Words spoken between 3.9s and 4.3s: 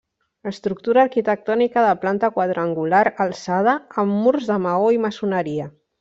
amb